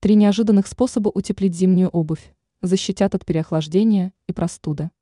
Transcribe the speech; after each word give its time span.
Три 0.00 0.14
неожиданных 0.14 0.68
способа 0.68 1.08
утеплить 1.08 1.56
зимнюю 1.56 1.88
обувь, 1.88 2.32
защитят 2.62 3.16
от 3.16 3.26
переохлаждения 3.26 4.12
и 4.28 4.32
простуды. 4.32 4.92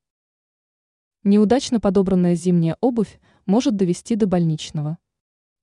Неудачно 1.23 1.81
подобранная 1.81 2.35
зимняя 2.35 2.79
обувь 2.81 3.21
может 3.45 3.77
довести 3.77 4.17
до 4.17 4.27
больничного. 4.27 4.97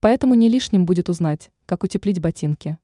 Поэтому 0.02 0.36
не 0.36 0.50
лишним 0.50 0.86
будет 0.86 1.10
узнать, 1.10 1.52
как 1.66 1.84
утеплить 1.84 2.20
ботинки. 2.20 2.78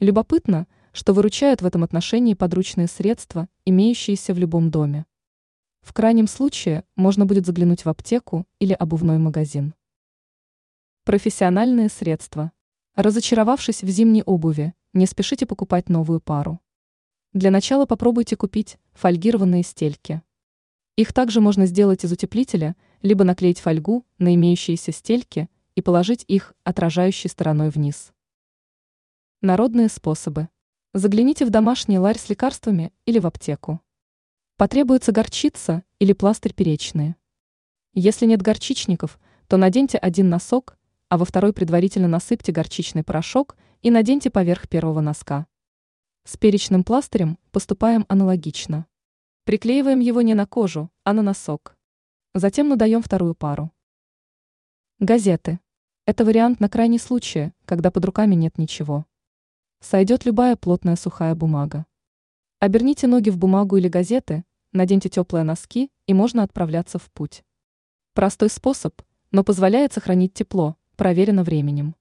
Любопытно, 0.00 0.66
что 0.92 1.12
выручают 1.12 1.60
в 1.60 1.66
этом 1.66 1.84
отношении 1.84 2.32
подручные 2.32 2.86
средства, 2.86 3.46
имеющиеся 3.66 4.32
в 4.32 4.38
любом 4.38 4.70
доме. 4.70 5.04
В 5.82 5.92
крайнем 5.92 6.26
случае 6.26 6.84
можно 6.94 7.26
будет 7.26 7.44
заглянуть 7.44 7.84
в 7.84 7.88
аптеку 7.90 8.46
или 8.60 8.72
обувной 8.72 9.18
магазин. 9.18 9.74
Профессиональные 11.04 11.90
средства. 11.90 12.52
Разочаровавшись 12.94 13.82
в 13.82 13.88
зимней 13.90 14.22
обуви, 14.22 14.72
не 14.96 15.06
спешите 15.06 15.46
покупать 15.46 15.88
новую 15.88 16.20
пару. 16.20 16.60
Для 17.32 17.50
начала 17.50 17.86
попробуйте 17.86 18.34
купить 18.34 18.78
фольгированные 18.94 19.62
стельки. 19.62 20.22
Их 20.96 21.12
также 21.12 21.40
можно 21.40 21.66
сделать 21.66 22.04
из 22.04 22.12
утеплителя, 22.12 22.74
либо 23.02 23.22
наклеить 23.22 23.60
фольгу 23.60 24.06
на 24.18 24.34
имеющиеся 24.34 24.92
стельки 24.92 25.50
и 25.74 25.82
положить 25.82 26.24
их 26.26 26.54
отражающей 26.64 27.28
стороной 27.28 27.68
вниз. 27.68 28.12
Народные 29.42 29.90
способы. 29.90 30.48
Загляните 30.94 31.44
в 31.44 31.50
домашний 31.50 31.98
ларь 31.98 32.18
с 32.18 32.30
лекарствами 32.30 32.90
или 33.04 33.18
в 33.18 33.26
аптеку. 33.26 33.82
Потребуется 34.56 35.12
горчица 35.12 35.84
или 35.98 36.14
пластырь 36.14 36.54
перечные. 36.54 37.16
Если 37.92 38.24
нет 38.24 38.40
горчичников, 38.40 39.20
то 39.46 39.58
наденьте 39.58 39.98
один 39.98 40.30
носок 40.30 40.78
а 41.08 41.18
во 41.18 41.24
второй 41.24 41.52
предварительно 41.52 42.08
насыпьте 42.08 42.52
горчичный 42.52 43.04
порошок 43.04 43.56
и 43.82 43.90
наденьте 43.90 44.30
поверх 44.30 44.68
первого 44.68 45.00
носка. 45.00 45.46
С 46.24 46.36
перечным 46.36 46.82
пластырем 46.82 47.38
поступаем 47.52 48.04
аналогично. 48.08 48.86
Приклеиваем 49.44 50.00
его 50.00 50.22
не 50.22 50.34
на 50.34 50.46
кожу, 50.46 50.90
а 51.04 51.12
на 51.12 51.22
носок. 51.22 51.76
Затем 52.34 52.68
надаем 52.68 53.02
вторую 53.02 53.34
пару. 53.34 53.70
Газеты. 54.98 55.60
Это 56.04 56.24
вариант 56.24 56.58
на 56.58 56.68
крайний 56.68 56.98
случай, 56.98 57.52
когда 57.64 57.90
под 57.90 58.04
руками 58.04 58.34
нет 58.34 58.58
ничего. 58.58 59.06
Сойдет 59.80 60.24
любая 60.24 60.56
плотная 60.56 60.96
сухая 60.96 61.34
бумага. 61.34 61.86
Оберните 62.58 63.06
ноги 63.06 63.30
в 63.30 63.38
бумагу 63.38 63.76
или 63.76 63.88
газеты, 63.88 64.44
наденьте 64.72 65.08
теплые 65.08 65.44
носки 65.44 65.90
и 66.06 66.14
можно 66.14 66.42
отправляться 66.42 66.98
в 66.98 67.10
путь. 67.12 67.44
Простой 68.14 68.48
способ, 68.48 69.00
но 69.30 69.44
позволяет 69.44 69.92
сохранить 69.92 70.34
тепло, 70.34 70.76
проверено 70.96 71.44
временем. 71.44 71.94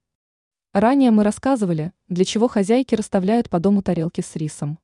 Ранее 0.74 1.12
мы 1.12 1.24
рассказывали, 1.24 1.94
для 2.08 2.26
чего 2.26 2.48
хозяйки 2.48 2.96
расставляют 2.96 3.50
по 3.50 3.60
дому 3.60 3.82
тарелки 3.82 4.22
с 4.22 4.36
рисом. 4.36 4.80